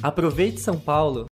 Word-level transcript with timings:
Aproveite 0.00 0.60
São 0.60 0.78
Paulo! 0.78 1.26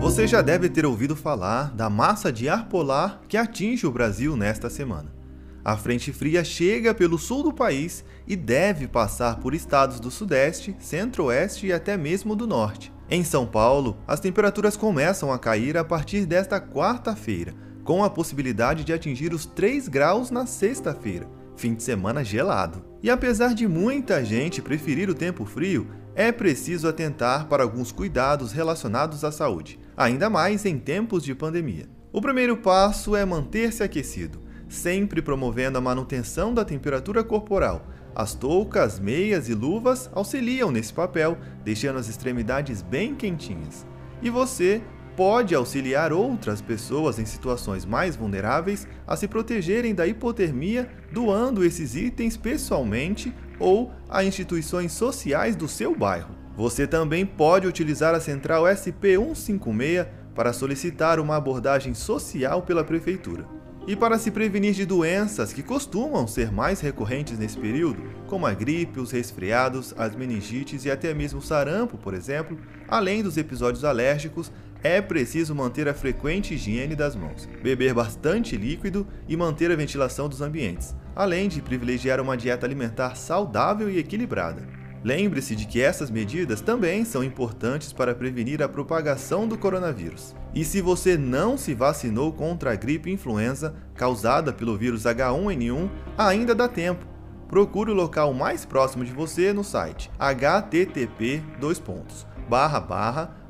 Você 0.00 0.26
já 0.26 0.40
deve 0.40 0.70
ter 0.70 0.86
ouvido 0.86 1.14
falar 1.14 1.74
da 1.74 1.90
massa 1.90 2.32
de 2.32 2.48
ar 2.48 2.66
polar 2.70 3.20
que 3.28 3.36
atinge 3.36 3.86
o 3.86 3.92
Brasil 3.92 4.36
nesta 4.36 4.70
semana. 4.70 5.14
A 5.62 5.76
frente 5.76 6.10
fria 6.12 6.42
chega 6.42 6.94
pelo 6.94 7.18
sul 7.18 7.42
do 7.42 7.52
país 7.52 8.02
e 8.26 8.34
deve 8.34 8.88
passar 8.88 9.38
por 9.40 9.52
estados 9.52 10.00
do 10.00 10.10
Sudeste, 10.10 10.74
Centro-Oeste 10.78 11.66
e 11.66 11.72
até 11.74 11.94
mesmo 11.98 12.34
do 12.34 12.46
Norte. 12.46 12.90
Em 13.10 13.22
São 13.22 13.46
Paulo, 13.46 13.98
as 14.06 14.20
temperaturas 14.20 14.78
começam 14.78 15.30
a 15.30 15.38
cair 15.38 15.76
a 15.76 15.84
partir 15.84 16.24
desta 16.24 16.58
quarta-feira, 16.58 17.52
com 17.84 18.02
a 18.02 18.08
possibilidade 18.08 18.82
de 18.82 18.94
atingir 18.94 19.34
os 19.34 19.44
3 19.44 19.88
graus 19.88 20.30
na 20.30 20.46
sexta-feira. 20.46 21.35
Fim 21.56 21.74
de 21.74 21.82
semana 21.82 22.22
gelado. 22.22 22.84
E 23.02 23.08
apesar 23.08 23.54
de 23.54 23.66
muita 23.66 24.24
gente 24.24 24.60
preferir 24.60 25.08
o 25.08 25.14
tempo 25.14 25.44
frio, 25.44 25.88
é 26.14 26.30
preciso 26.30 26.86
atentar 26.86 27.46
para 27.46 27.62
alguns 27.62 27.90
cuidados 27.90 28.52
relacionados 28.52 29.24
à 29.24 29.32
saúde, 29.32 29.78
ainda 29.96 30.28
mais 30.28 30.64
em 30.64 30.78
tempos 30.78 31.22
de 31.22 31.34
pandemia. 31.34 31.88
O 32.12 32.20
primeiro 32.20 32.56
passo 32.56 33.16
é 33.16 33.24
manter-se 33.24 33.82
aquecido, 33.82 34.40
sempre 34.68 35.22
promovendo 35.22 35.78
a 35.78 35.80
manutenção 35.80 36.52
da 36.52 36.64
temperatura 36.64 37.24
corporal. 37.24 37.86
As 38.14 38.34
toucas, 38.34 38.98
meias 38.98 39.48
e 39.48 39.54
luvas 39.54 40.10
auxiliam 40.14 40.70
nesse 40.70 40.92
papel, 40.92 41.36
deixando 41.64 41.98
as 41.98 42.08
extremidades 42.08 42.80
bem 42.80 43.14
quentinhas. 43.14 43.86
E 44.22 44.30
você 44.30 44.82
pode 45.16 45.54
auxiliar 45.54 46.12
outras 46.12 46.60
pessoas 46.60 47.18
em 47.18 47.24
situações 47.24 47.86
mais 47.86 48.14
vulneráveis 48.14 48.86
a 49.06 49.16
se 49.16 49.26
protegerem 49.26 49.94
da 49.94 50.06
hipotermia 50.06 50.88
doando 51.10 51.64
esses 51.64 51.96
itens 51.96 52.36
pessoalmente 52.36 53.34
ou 53.58 53.90
a 54.08 54.22
instituições 54.22 54.92
sociais 54.92 55.56
do 55.56 55.66
seu 55.66 55.96
bairro. 55.96 56.36
Você 56.54 56.86
também 56.86 57.24
pode 57.24 57.66
utilizar 57.66 58.14
a 58.14 58.20
central 58.20 58.64
SP156 58.64 60.06
para 60.34 60.52
solicitar 60.52 61.18
uma 61.18 61.36
abordagem 61.36 61.94
social 61.94 62.62
pela 62.62 62.84
prefeitura. 62.84 63.46
E 63.86 63.94
para 63.94 64.18
se 64.18 64.32
prevenir 64.32 64.74
de 64.74 64.84
doenças 64.84 65.52
que 65.52 65.62
costumam 65.62 66.26
ser 66.26 66.50
mais 66.50 66.80
recorrentes 66.80 67.38
nesse 67.38 67.56
período, 67.56 68.02
como 68.26 68.44
a 68.44 68.52
gripe, 68.52 68.98
os 68.98 69.12
resfriados, 69.12 69.94
as 69.96 70.16
meningites 70.16 70.84
e 70.84 70.90
até 70.90 71.14
mesmo 71.14 71.38
o 71.38 71.42
sarampo, 71.42 71.96
por 71.96 72.12
exemplo, 72.12 72.58
além 72.88 73.22
dos 73.22 73.36
episódios 73.36 73.84
alérgicos, 73.84 74.50
é 74.82 75.00
preciso 75.00 75.54
manter 75.54 75.88
a 75.88 75.94
frequente 75.94 76.54
higiene 76.54 76.94
das 76.94 77.16
mãos, 77.16 77.48
beber 77.62 77.94
bastante 77.94 78.56
líquido 78.56 79.06
e 79.28 79.36
manter 79.36 79.70
a 79.70 79.76
ventilação 79.76 80.28
dos 80.28 80.40
ambientes, 80.40 80.94
além 81.14 81.48
de 81.48 81.62
privilegiar 81.62 82.20
uma 82.20 82.36
dieta 82.36 82.66
alimentar 82.66 83.16
saudável 83.16 83.90
e 83.90 83.98
equilibrada. 83.98 84.62
Lembre-se 85.04 85.54
de 85.54 85.66
que 85.66 85.80
essas 85.80 86.10
medidas 86.10 86.60
também 86.60 87.04
são 87.04 87.22
importantes 87.22 87.92
para 87.92 88.14
prevenir 88.14 88.60
a 88.60 88.68
propagação 88.68 89.46
do 89.46 89.56
coronavírus. 89.56 90.34
E 90.52 90.64
se 90.64 90.80
você 90.80 91.16
não 91.16 91.56
se 91.56 91.74
vacinou 91.74 92.32
contra 92.32 92.72
a 92.72 92.74
gripe 92.74 93.10
influenza 93.10 93.74
causada 93.94 94.52
pelo 94.52 94.76
vírus 94.76 95.04
H1N1, 95.04 95.88
ainda 96.18 96.54
dá 96.54 96.66
tempo. 96.66 97.06
Procure 97.48 97.92
o 97.92 97.94
local 97.94 98.34
mais 98.34 98.64
próximo 98.64 99.04
de 99.04 99.12
você 99.12 99.52
no 99.52 99.62
site 99.62 100.10
http 100.18 101.40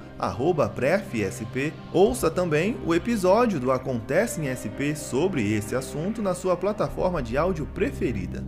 PrefSP. 0.77 1.73
Ouça 1.93 2.31
também 2.31 2.77
o 2.87 2.95
episódio 2.95 3.59
do 3.59 3.73
Acontece 3.73 4.41
em 4.41 4.47
SP 4.47 4.95
sobre 4.95 5.53
esse 5.53 5.75
assunto 5.75 6.23
na 6.23 6.35
sua 6.35 6.57
plataforma 6.57 7.21
de 7.21 7.37
áudio 7.37 7.67
preferida. 7.67 8.45